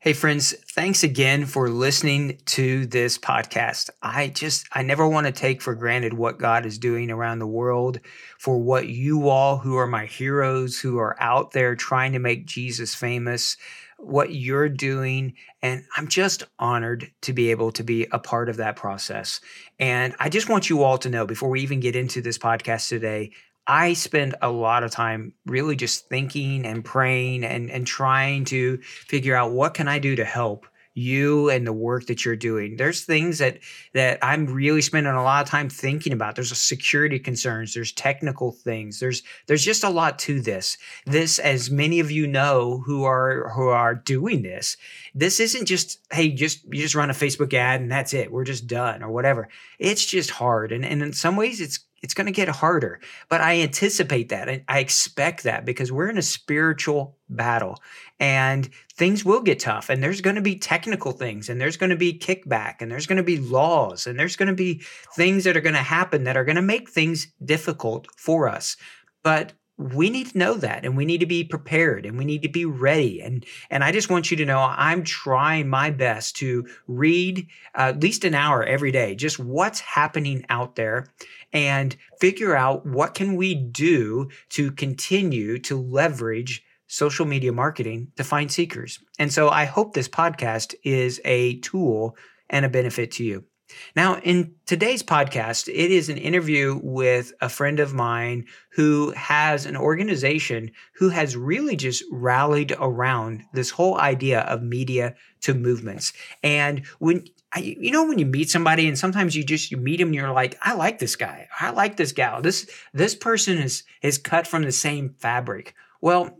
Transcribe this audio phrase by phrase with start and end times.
[0.00, 3.90] Hey, friends, thanks again for listening to this podcast.
[4.00, 7.48] I just, I never want to take for granted what God is doing around the
[7.48, 7.98] world,
[8.38, 12.46] for what you all who are my heroes, who are out there trying to make
[12.46, 13.56] Jesus famous,
[13.96, 15.34] what you're doing.
[15.62, 19.40] And I'm just honored to be able to be a part of that process.
[19.80, 22.88] And I just want you all to know before we even get into this podcast
[22.88, 23.32] today,
[23.68, 28.78] I spend a lot of time really just thinking and praying and, and trying to
[28.82, 32.76] figure out what can I do to help you and the work that you're doing.
[32.76, 33.58] There's things that
[33.94, 36.34] that I'm really spending a lot of time thinking about.
[36.34, 38.98] There's security concerns, there's technical things.
[38.98, 40.76] There's there's just a lot to this.
[41.06, 44.76] This as many of you know who are who are doing this,
[45.14, 48.32] this isn't just hey just you just run a Facebook ad and that's it.
[48.32, 49.48] We're just done or whatever.
[49.78, 53.00] It's just hard and and in some ways it's it's going to get harder.
[53.28, 54.48] But I anticipate that.
[54.48, 57.78] I, I, expect that because we're in a spiritual battle
[58.20, 59.88] and things will get tough.
[59.88, 63.06] And there's going to be technical things and there's going to be kickback and there's
[63.06, 64.82] going to be laws and there's going to be
[65.16, 68.76] things that are going to happen that are going to make things difficult for us.
[69.22, 72.42] But we need to know that and we need to be prepared and we need
[72.42, 76.36] to be ready and and i just want you to know i'm trying my best
[76.36, 81.06] to read uh, at least an hour every day just what's happening out there
[81.52, 88.24] and figure out what can we do to continue to leverage social media marketing to
[88.24, 88.98] find seekers.
[89.18, 92.16] And so I hope this podcast is a tool
[92.50, 93.44] and a benefit to you.
[93.94, 99.66] Now, in today's podcast, it is an interview with a friend of mine who has
[99.66, 106.12] an organization who has really just rallied around this whole idea of media to movements.
[106.42, 107.24] And when
[107.56, 110.32] you know when you meet somebody and sometimes you just you meet them and you're
[110.32, 111.48] like I like this guy.
[111.58, 112.42] I like this gal.
[112.42, 115.74] This this person is is cut from the same fabric.
[116.00, 116.38] Well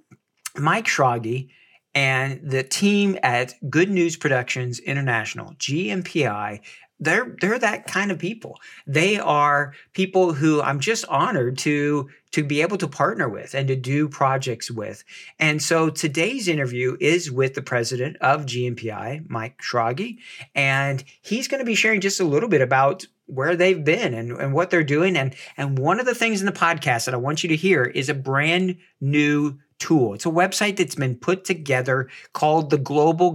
[0.54, 1.48] Mike Schrage
[1.94, 6.60] and the team at Good News Productions International GNPI
[7.00, 8.58] they're they're that kind of people.
[8.86, 13.68] They are people who I'm just honored to to be able to partner with and
[13.68, 15.02] to do projects with.
[15.38, 20.18] And so today's interview is with the president of GNPI, Mike Schrage,
[20.54, 24.32] and he's going to be sharing just a little bit about where they've been and,
[24.32, 25.16] and what they're doing.
[25.16, 27.84] And and one of the things in the podcast that I want you to hear
[27.84, 30.14] is a brand new tool.
[30.14, 33.32] It's a website that's been put together called the global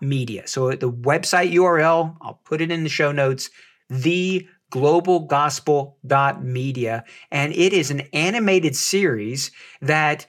[0.00, 0.46] media.
[0.46, 3.50] So the website URL, I'll put it in the show notes,
[3.88, 5.96] the global gospel
[6.42, 7.04] media.
[7.30, 9.50] And it is an animated series
[9.80, 10.26] that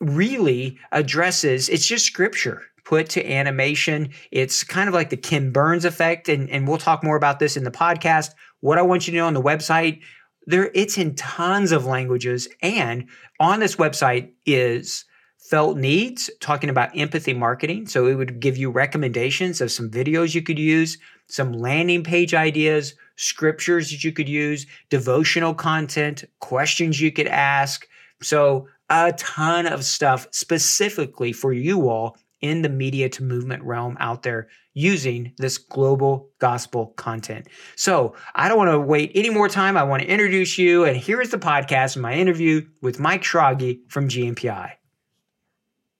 [0.00, 4.08] really addresses, it's just scripture put to animation.
[4.30, 6.26] It's kind of like the Ken Burns effect.
[6.26, 8.30] And, and we'll talk more about this in the podcast.
[8.60, 10.00] What I want you to know on the website,
[10.48, 13.06] there it's in tons of languages and
[13.38, 15.04] on this website is
[15.38, 17.86] felt needs talking about empathy marketing.
[17.86, 22.32] So it would give you recommendations of some videos you could use some landing page
[22.32, 27.86] ideas scriptures that you could use devotional content questions you could ask.
[28.22, 33.96] So a ton of stuff specifically for you all in the media to movement realm
[34.00, 37.48] out there using this global gospel content.
[37.76, 39.76] So I don't want to wait any more time.
[39.76, 40.84] I want to introduce you.
[40.84, 44.72] And here is the podcast, and my interview with Mike Schrage from GNPI.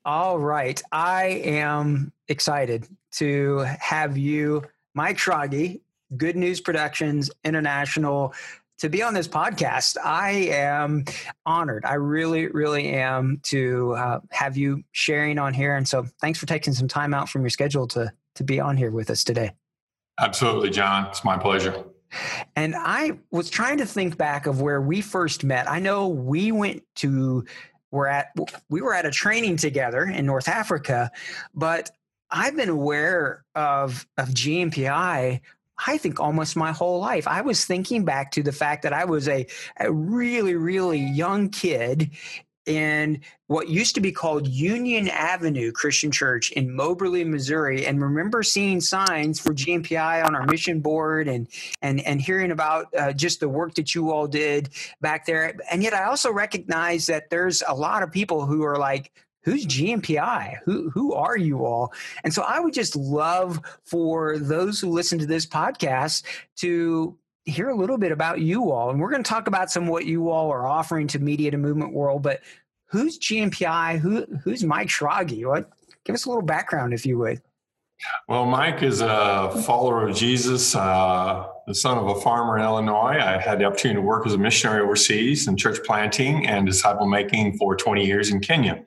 [0.04, 0.80] All right.
[0.92, 4.62] I am excited to have you,
[4.94, 5.80] Mike Schrage,
[6.16, 8.32] Good News Productions International
[8.78, 9.96] to be on this podcast.
[10.02, 11.04] I am
[11.44, 11.84] honored.
[11.84, 15.76] I really, really am to uh, have you sharing on here.
[15.76, 18.76] And so thanks for taking some time out from your schedule to, to be on
[18.76, 19.52] here with us today.
[20.20, 21.06] Absolutely, John.
[21.06, 21.84] It's my pleasure.
[22.56, 25.70] And I was trying to think back of where we first met.
[25.70, 27.44] I know we went to
[27.90, 28.28] we're at
[28.68, 31.10] we were at a training together in North Africa,
[31.54, 31.90] but
[32.30, 35.40] I've been aware of of GNPI
[35.86, 37.28] I think almost my whole life.
[37.28, 39.46] I was thinking back to the fact that I was a,
[39.78, 42.10] a really, really young kid
[42.68, 48.42] in what used to be called Union Avenue Christian Church in Moberly, Missouri, and remember
[48.42, 51.48] seeing signs for GNPI on our mission board and
[51.80, 54.68] and and hearing about uh, just the work that you all did
[55.00, 55.54] back there.
[55.70, 59.12] And yet, I also recognize that there's a lot of people who are like
[59.48, 60.58] who's GNPI?
[60.64, 61.94] Who who are you all?
[62.22, 66.22] And so I would just love for those who listen to this podcast
[66.56, 67.16] to
[67.46, 68.90] hear a little bit about you all.
[68.90, 71.56] And we're going to talk about some what you all are offering to media to
[71.56, 72.42] movement world, but
[72.88, 73.98] who's GNPI?
[73.98, 75.46] Who who's Mike Schrage?
[75.46, 75.70] What
[76.04, 77.40] give us a little background if you would.
[78.28, 83.18] Well, Mike is a follower of Jesus, uh, the son of a farmer in Illinois.
[83.20, 87.06] I had the opportunity to work as a missionary overseas in church planting and disciple
[87.06, 88.84] making for 20 years in Kenya.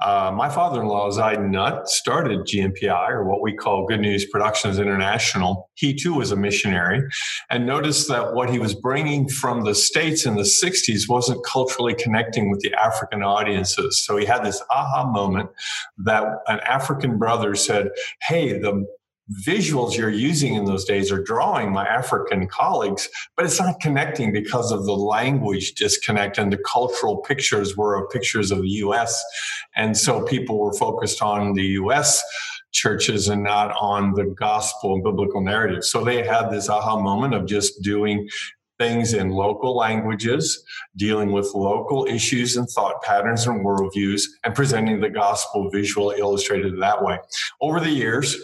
[0.00, 4.26] Uh, my father in law, Zaid Nutt, started GNPI, or what we call Good News
[4.26, 5.70] Productions International.
[5.74, 7.02] He too was a missionary
[7.50, 11.94] and noticed that what he was bringing from the States in the 60s wasn't culturally
[11.94, 14.02] connecting with the African audiences.
[14.02, 15.50] So he had this aha moment
[15.98, 17.90] that an African brother said,
[18.22, 18.86] Hey, the
[19.46, 24.32] visuals you're using in those days are drawing my African colleagues, but it's not connecting
[24.32, 29.22] because of the language disconnect and the cultural pictures were pictures of the US.
[29.76, 32.22] And so people were focused on the US
[32.72, 35.84] churches and not on the gospel and biblical narrative.
[35.84, 38.28] So they had this aha moment of just doing
[38.80, 40.64] things in local languages,
[40.96, 46.80] dealing with local issues and thought patterns and worldviews, and presenting the gospel visually illustrated
[46.80, 47.18] that way.
[47.60, 48.36] Over the years,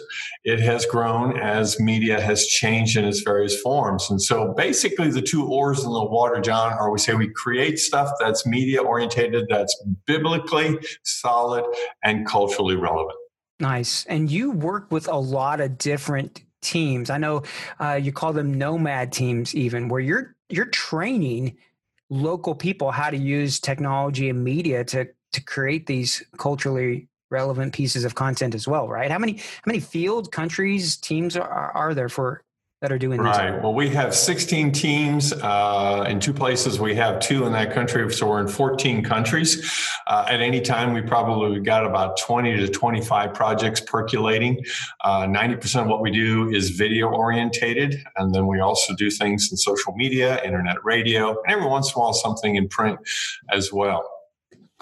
[0.43, 4.09] it has grown as media has changed in its various forms.
[4.11, 7.79] And so basically, the two oars in the water, John, are we say we create
[7.79, 9.75] stuff that's media orientated, that's
[10.05, 11.65] biblically solid
[12.03, 13.17] and culturally relevant.
[13.59, 14.05] Nice.
[14.05, 17.09] And you work with a lot of different teams.
[17.09, 17.43] I know
[17.79, 21.57] uh, you call them nomad teams, even where you're you're training
[22.09, 28.05] local people how to use technology and media to to create these culturally relevant pieces
[28.05, 29.11] of content as well, right?
[29.11, 32.43] How many how many field countries teams are, are there for
[32.81, 33.53] that are doing right.
[33.53, 33.63] This.
[33.63, 36.79] Well, we have 16 teams uh, in two places.
[36.79, 39.71] We have two in that country, so we're in 14 countries.
[40.05, 44.63] Uh, at any time, we probably got about 20 to 25 projects percolating.
[45.03, 49.49] Uh, 90% of what we do is video orientated, and then we also do things
[49.49, 52.99] in social media, internet radio, and every once in a while something in print
[53.51, 54.07] as well.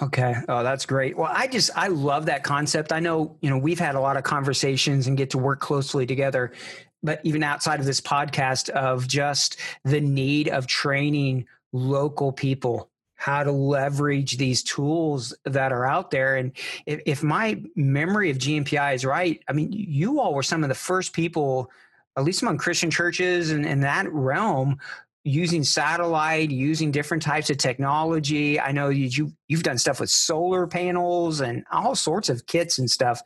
[0.02, 0.34] Okay.
[0.46, 1.16] Oh, that's great.
[1.16, 2.92] Well, I just I love that concept.
[2.92, 6.04] I know, you know, we've had a lot of conversations and get to work closely
[6.04, 6.52] together
[7.02, 13.42] but even outside of this podcast of just the need of training local people how
[13.42, 16.36] to leverage these tools that are out there.
[16.36, 16.52] And
[16.84, 20.68] if, if, my memory of GNPI is right, I mean, you all were some of
[20.68, 21.70] the first people,
[22.16, 24.78] at least among Christian churches and in that realm,
[25.26, 28.60] using satellite, using different types of technology.
[28.60, 32.88] I know you you've done stuff with solar panels and all sorts of kits and
[32.88, 33.20] stuff.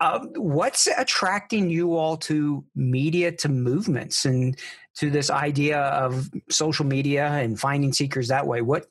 [0.00, 4.58] Uh, what's attracting you all to media to movements and
[4.94, 8.62] to this idea of social media and finding seekers that way?
[8.62, 8.86] What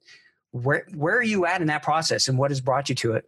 [0.52, 3.28] where where are you at in that process, and what has brought you to it?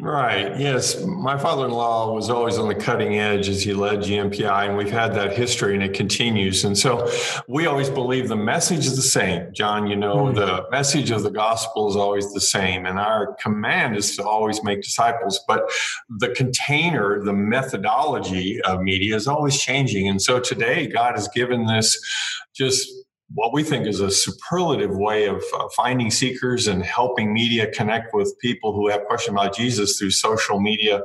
[0.00, 0.58] Right.
[0.58, 1.04] Yes.
[1.04, 4.76] My father in law was always on the cutting edge as he led GNPI, and
[4.76, 6.64] we've had that history and it continues.
[6.64, 7.10] And so
[7.46, 9.52] we always believe the message is the same.
[9.52, 10.36] John, you know, mm-hmm.
[10.36, 14.64] the message of the gospel is always the same, and our command is to always
[14.64, 15.38] make disciples.
[15.46, 15.70] But
[16.08, 20.08] the container, the methodology of media is always changing.
[20.08, 22.00] And so today, God has given this
[22.54, 22.90] just
[23.34, 28.12] what we think is a superlative way of uh, finding seekers and helping media connect
[28.12, 31.02] with people who have questions about Jesus through social media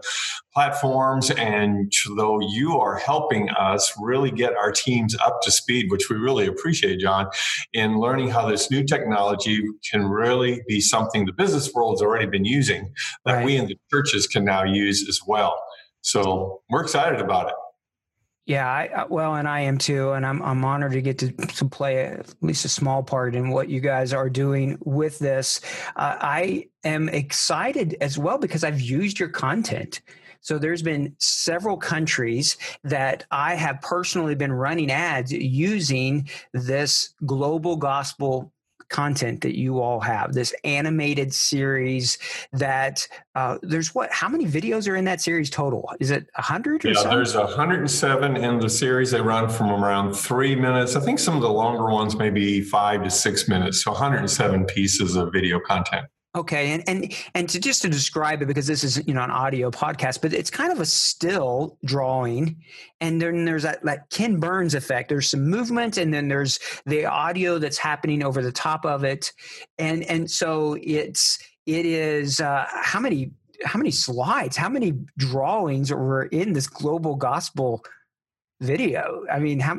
[0.54, 1.30] platforms.
[1.32, 6.16] And though you are helping us really get our teams up to speed, which we
[6.16, 7.28] really appreciate, John,
[7.74, 12.26] in learning how this new technology can really be something the business world has already
[12.26, 12.92] been using
[13.26, 13.46] that right.
[13.46, 15.62] we in the churches can now use as well.
[16.02, 17.56] So we're excited about it.
[18.46, 21.66] Yeah, I, well, and I am too, and I'm I'm honored to get to, to
[21.66, 25.62] play at least a small part in what you guys are doing with this.
[25.96, 30.02] Uh, I am excited as well because I've used your content.
[30.42, 37.78] So there's been several countries that I have personally been running ads using this global
[37.78, 38.54] gospel
[38.90, 42.18] content that you all have this animated series
[42.54, 45.92] that uh, there's what how many videos are in that series total?
[46.00, 47.12] Is it 100 yeah something?
[47.12, 49.12] there's 107 in the series.
[49.12, 50.96] They run from around three minutes.
[50.96, 53.84] I think some of the longer ones maybe five to six minutes.
[53.84, 58.48] So 107 pieces of video content Okay, and and and to just to describe it
[58.48, 62.58] because this is you know an audio podcast, but it's kind of a still drawing,
[63.00, 65.08] and then there's that that Ken Burns effect.
[65.08, 69.32] There's some movement, and then there's the audio that's happening over the top of it,
[69.78, 73.32] and and so it's it is uh, how many
[73.64, 77.82] how many slides, how many drawings were in this global gospel
[78.60, 79.24] video?
[79.32, 79.78] I mean, how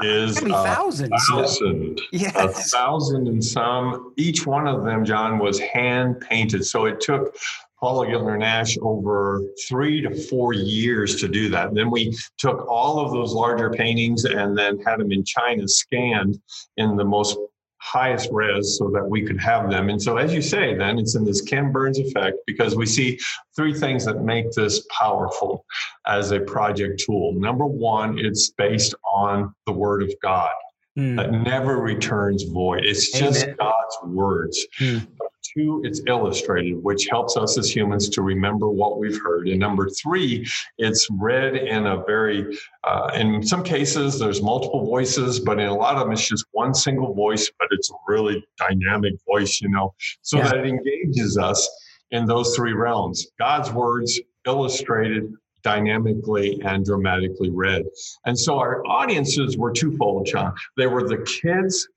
[0.00, 1.12] is a thousands.
[1.28, 2.00] thousand.
[2.12, 2.34] Yes.
[2.36, 4.12] A thousand and some.
[4.16, 6.64] Each one of them, John, was hand painted.
[6.64, 7.36] So it took
[7.78, 11.68] Paula Giltner Nash over three to four years to do that.
[11.68, 15.66] And then we took all of those larger paintings and then had them in China
[15.66, 16.40] scanned
[16.76, 17.36] in the most
[17.82, 19.90] highest res so that we could have them.
[19.90, 23.18] And so, as you say, then it's in this Ken Burns effect because we see
[23.56, 25.66] three things that make this powerful
[26.06, 27.32] as a project tool.
[27.34, 30.50] Number one, it's based on the Word of God.
[30.96, 31.16] Mm.
[31.16, 32.84] That never returns void.
[32.84, 34.64] It's just God's words.
[34.78, 35.06] Mm.
[35.42, 39.48] Two, it's illustrated, which helps us as humans to remember what we've heard.
[39.48, 40.46] And number three,
[40.78, 45.74] it's read in a very, uh, in some cases, there's multiple voices, but in a
[45.74, 49.68] lot of them, it's just one single voice, but it's a really dynamic voice, you
[49.68, 50.44] know, so yeah.
[50.44, 51.68] that it engages us
[52.12, 55.32] in those three realms God's words, illustrated,
[55.62, 57.84] dynamically and dramatically read.
[58.26, 60.54] And so our audiences were twofold, John.
[60.76, 61.88] They were the kids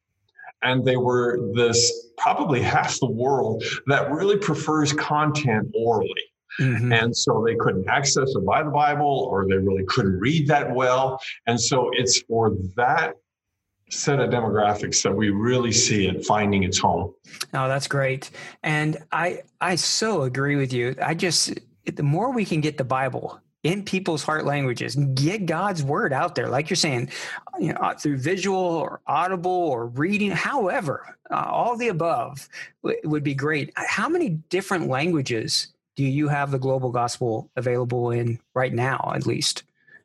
[0.66, 6.24] and they were this probably half the world that really prefers content orally.
[6.60, 6.94] Mm-hmm.
[6.94, 10.74] And so they couldn't access or buy the Bible, or they really couldn't read that
[10.74, 11.20] well.
[11.48, 13.16] And so it's for that
[13.92, 17.14] set of demographics that we really see it finding its home.
[17.54, 18.32] Oh, that's great.
[18.64, 20.96] And I I so agree with you.
[21.02, 21.54] I just
[21.86, 24.96] the more we can get the Bible in people's heart languages.
[25.16, 27.10] Get God's word out there, like you're saying,
[27.60, 30.30] you know, through visual or audible or reading.
[30.30, 32.48] However, uh, all the above
[32.84, 33.74] w- would be great.
[33.76, 39.26] How many different languages do you have the global gospel available in right now, at
[39.26, 39.64] least?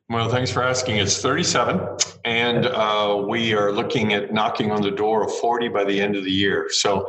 [0.09, 0.97] Well, thanks for asking.
[0.97, 5.83] It's 37, and uh, we are looking at knocking on the door of 40 by
[5.83, 6.67] the end of the year.
[6.71, 7.07] So,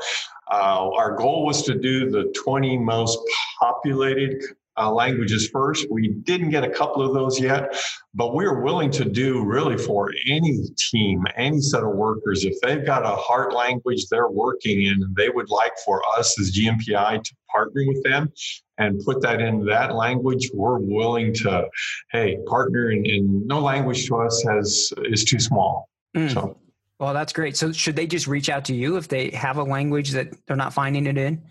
[0.50, 3.18] uh, our goal was to do the 20 most
[3.58, 4.44] populated
[4.76, 5.86] uh, languages first.
[5.90, 7.76] We didn't get a couple of those yet,
[8.14, 10.60] but we're willing to do really for any
[10.90, 12.44] team, any set of workers.
[12.44, 16.38] If they've got a heart language they're working in and they would like for us
[16.40, 18.32] as GNPI to partner with them
[18.78, 21.68] and put that in that language, we're willing to,
[22.10, 22.88] hey, partner.
[22.88, 25.88] And, and no language to us has is too small.
[26.16, 26.32] Mm.
[26.32, 26.58] So.
[26.98, 27.56] Well, that's great.
[27.56, 30.56] So, should they just reach out to you if they have a language that they're
[30.56, 31.42] not finding it in?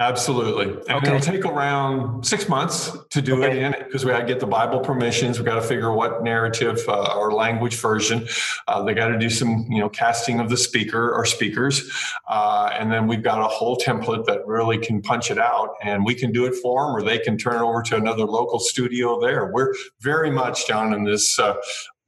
[0.00, 0.72] Absolutely.
[0.88, 1.06] And okay.
[1.06, 3.56] it'll take around six months to do okay.
[3.56, 5.38] it in because we got to get the Bible permissions.
[5.38, 8.26] We got to figure what narrative uh, or language version.
[8.66, 11.92] Uh, they got to do some, you know, casting of the speaker or speakers.
[12.26, 16.04] Uh, and then we've got a whole template that really can punch it out and
[16.04, 18.58] we can do it for them or they can turn it over to another local
[18.58, 19.52] studio there.
[19.52, 21.54] We're very much down in this uh,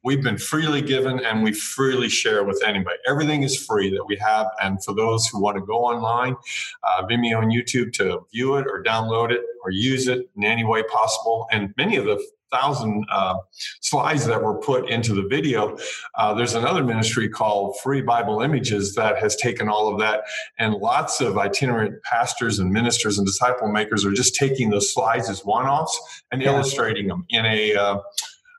[0.06, 2.96] we've been freely given and we freely share with anybody.
[3.08, 4.46] Everything is free that we have.
[4.62, 6.36] And for those who want to go online,
[6.84, 10.62] uh, Vimeo and YouTube to view it or download it or use it in any
[10.62, 11.48] way possible.
[11.50, 13.34] And many of the thousand uh,
[13.80, 15.76] slides that were put into the video.
[16.14, 20.22] Uh, there's another ministry called Free Bible Images that has taken all of that,
[20.56, 25.28] and lots of itinerant pastors and ministers and disciple makers are just taking those slides
[25.28, 26.52] as one-offs and yeah.
[26.52, 27.98] illustrating them in a uh,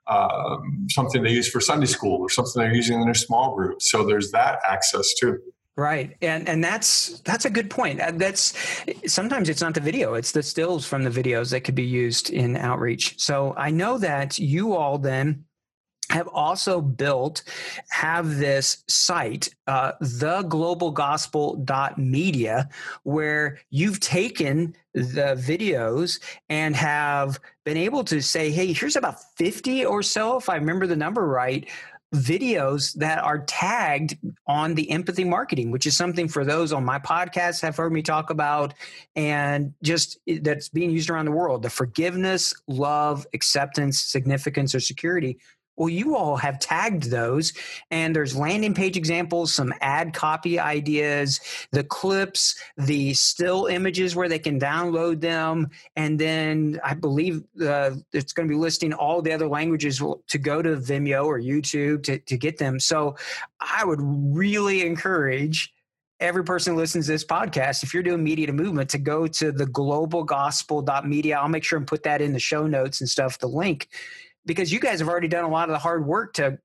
[0.09, 3.81] um, something they use for Sunday school or something they're using in their small group.
[3.81, 5.39] So there's that access too.
[5.75, 8.01] Right, and and that's that's a good point.
[8.15, 8.55] That's
[9.05, 12.31] sometimes it's not the video; it's the stills from the videos that could be used
[12.31, 13.19] in outreach.
[13.21, 15.45] So I know that you all then
[16.09, 17.43] have also built
[17.89, 22.69] have this site uh, theglobalgospel.media
[23.03, 29.85] where you've taken the videos and have been able to say hey here's about 50
[29.85, 31.69] or so if i remember the number right
[32.15, 36.97] videos that are tagged on the empathy marketing which is something for those on my
[36.97, 38.73] podcast have heard me talk about
[39.17, 41.63] and just that's being used around the world.
[41.63, 45.37] The forgiveness love acceptance significance or security
[45.77, 47.53] well, you all have tagged those,
[47.91, 51.39] and there's landing page examples, some ad copy ideas,
[51.71, 57.91] the clips, the still images where they can download them, and then I believe uh,
[58.11, 62.03] it's going to be listing all the other languages to go to Vimeo or YouTube
[62.03, 62.79] to, to get them.
[62.79, 63.15] So
[63.59, 65.73] I would really encourage
[66.19, 69.27] every person who listens to this podcast, if you're doing media to movement, to go
[69.27, 71.37] to the globalgospel.media.
[71.37, 73.87] I'll make sure and put that in the show notes and stuff, the link
[74.47, 76.57] because you guys have already done a lot of the hard work to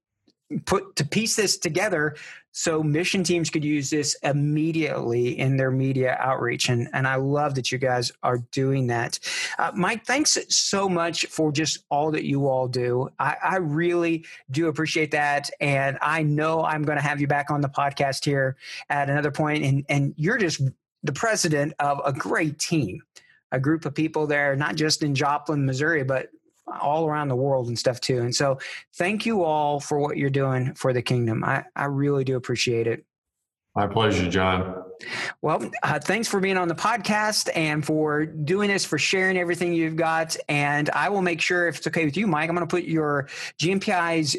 [0.66, 2.16] put to piece this together.
[2.52, 7.54] So mission teams could use this immediately in their media outreach and and i love
[7.54, 9.18] that you guys are doing that.
[9.58, 13.08] Uh, mike thanks so much for just all that you all do.
[13.18, 17.50] I, I really do appreciate that and i know i'm going to have you back
[17.50, 18.56] on the podcast here
[18.90, 20.60] at another point and and you're just
[21.02, 23.02] the president of a great team
[23.50, 26.28] a group of people there not just in joplin missouri but
[26.80, 28.20] all around the world and stuff too.
[28.20, 28.58] And so
[28.94, 31.44] thank you all for what you're doing for the kingdom.
[31.44, 33.04] I, I really do appreciate it.
[33.74, 34.84] My pleasure, John.
[35.40, 39.72] Well, uh, thanks for being on the podcast and for doing this, for sharing everything
[39.72, 40.36] you've got.
[40.48, 42.84] And I will make sure, if it's okay with you, Mike, I'm going to put
[42.84, 43.28] your
[43.58, 44.36] GNPI's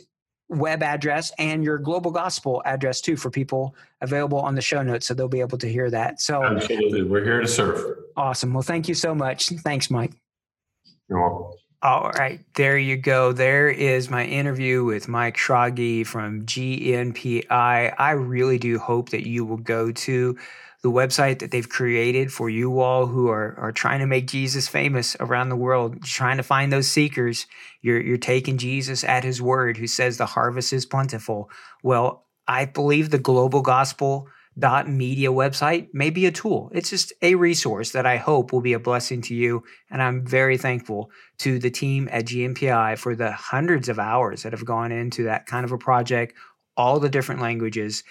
[0.49, 5.07] web address and your global gospel address too for people available on the show notes
[5.07, 8.61] so they'll be able to hear that so absolutely we're here to serve awesome well
[8.61, 10.11] thank you so much thanks mike
[11.09, 11.52] you're welcome
[11.83, 13.33] all right, there you go.
[13.33, 17.93] There is my interview with Mike Schrage from GNPI.
[17.99, 20.37] I really do hope that you will go to
[20.81, 24.69] the website that they've created for you all who are, are trying to make Jesus
[24.69, 27.47] famous around the world, trying to find those seekers.
[27.81, 31.49] You're, you're taking Jesus at his word, who says the harvest is plentiful.
[31.83, 36.71] Well, I believe the global gospel media website may be a tool.
[36.73, 39.63] It's just a resource that I hope will be a blessing to you.
[39.89, 44.53] And I'm very thankful to the team at GNPI for the hundreds of hours that
[44.53, 46.33] have gone into that kind of a project,
[46.77, 48.03] all the different languages.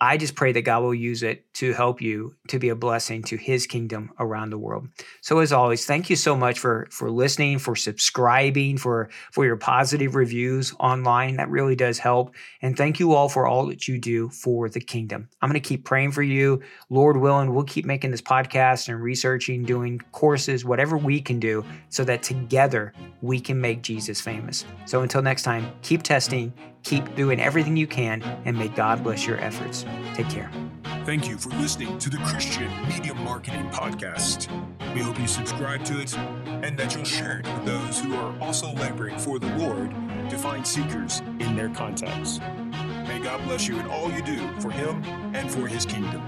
[0.00, 3.22] I just pray that God will use it to help you to be a blessing
[3.24, 4.88] to his kingdom around the world.
[5.22, 9.56] So as always, thank you so much for for listening, for subscribing, for for your
[9.56, 11.36] positive reviews online.
[11.36, 12.34] That really does help.
[12.62, 15.28] And thank you all for all that you do for the kingdom.
[15.42, 16.62] I'm going to keep praying for you.
[16.90, 21.64] Lord willing, we'll keep making this podcast and researching, doing courses, whatever we can do
[21.88, 24.64] so that together we can make Jesus famous.
[24.86, 26.52] So until next time, keep testing,
[26.88, 29.84] keep doing everything you can, and may God bless your efforts.
[30.14, 30.50] Take care.
[31.04, 34.48] Thank you for listening to the Christian Media Marketing Podcast.
[34.94, 38.38] We hope you subscribe to it and that you'll share it with those who are
[38.40, 39.90] also laboring for the Lord
[40.30, 42.40] to find seekers in their contacts.
[43.06, 45.02] May God bless you in all you do for Him
[45.34, 46.22] and for His kingdom.